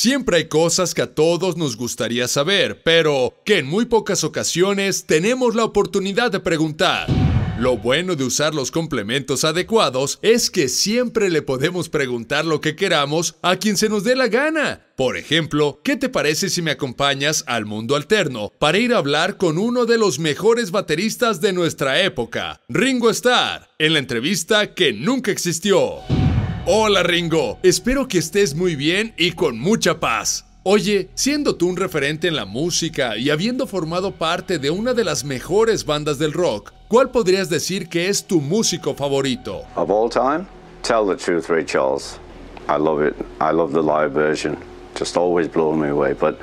[0.00, 5.06] Siempre hay cosas que a todos nos gustaría saber, pero que en muy pocas ocasiones
[5.06, 7.08] tenemos la oportunidad de preguntar.
[7.58, 12.76] Lo bueno de usar los complementos adecuados es que siempre le podemos preguntar lo que
[12.76, 14.86] queramos a quien se nos dé la gana.
[14.96, 19.36] Por ejemplo, ¿qué te parece si me acompañas al mundo alterno para ir a hablar
[19.36, 24.92] con uno de los mejores bateristas de nuestra época, Ringo Starr, en la entrevista que
[24.92, 26.02] nunca existió?
[26.70, 30.44] Hola Ringo, espero que estés muy bien y con mucha paz.
[30.64, 35.02] Oye, siendo tú un referente en la música y habiendo formado parte de una de
[35.02, 39.62] las mejores bandas del rock, ¿cuál podrías decir que es tu músico favorito?
[39.76, 40.46] Of all time,
[40.82, 42.20] tell the truth, Ray Charles.
[42.68, 43.14] I love it.
[43.40, 44.58] I love the live version.
[44.94, 46.12] Just always blowing me away.
[46.12, 46.38] But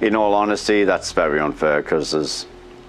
[0.00, 2.46] in all honesty, that's very unfair because there's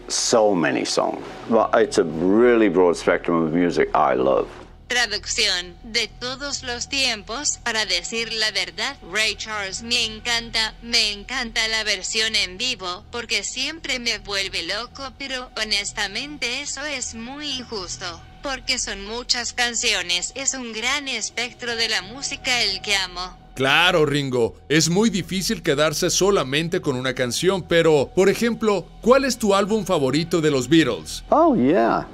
[0.07, 1.21] so many songs.
[1.49, 4.47] But it's a really broad spectrum of music I love.
[4.87, 11.67] Traducción de todos los tiempos, para decir la verdad, Ray Charles me encanta, me encanta
[11.67, 18.21] la versión en vivo, porque siempre me vuelve loco, pero honestamente eso es muy injusto,
[18.41, 23.37] porque son muchas canciones, es un gran espectro de la música el que amo.
[23.55, 29.37] Claro, Ringo, es muy difícil quedarse solamente con una canción, pero, por ejemplo, ¿cuál es
[29.37, 31.25] tu álbum favorito de los Beatles?
[31.29, 32.07] Oh, yeah.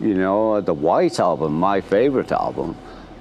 [0.00, 2.76] You know, the White Album, my favorite album,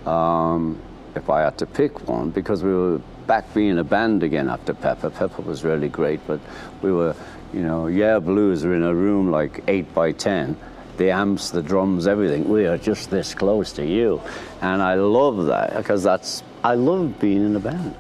[0.06, 0.80] um,
[1.16, 4.74] if I had to pick one, because we were back being a band again after
[4.74, 5.10] Pepper.
[5.10, 6.40] Pepper was really great, but
[6.82, 7.16] we were,
[7.52, 10.56] you know, Yeah Blues were in a room like 8 by 10.
[10.98, 12.48] The amps, the drums, everything.
[12.48, 14.22] We are just this close to you.
[14.62, 17.96] And I love that because that's, I love being in a band.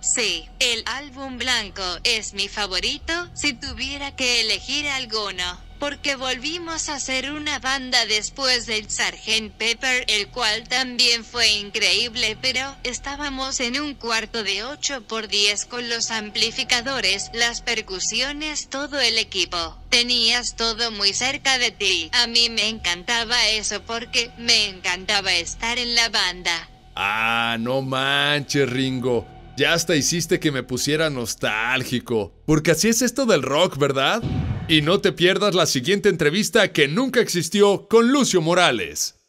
[0.00, 5.70] Sí, el álbum blanco es mi favorito si tuviera que elegir alguno.
[5.78, 9.50] Porque volvimos a ser una banda después del Sgt.
[9.56, 15.64] Pepper, el cual también fue increíble, pero estábamos en un cuarto de 8 por 10
[15.64, 19.78] con los amplificadores, las percusiones, todo el equipo.
[19.88, 22.10] Tenías todo muy cerca de ti.
[22.12, 26.68] A mí me encantaba eso porque me encantaba estar en la banda.
[26.94, 29.39] Ah, no manches, Ringo.
[29.56, 32.32] Ya hasta hiciste que me pusiera nostálgico.
[32.46, 34.22] Porque así es esto del rock, ¿verdad?
[34.68, 39.19] Y no te pierdas la siguiente entrevista que nunca existió con Lucio Morales.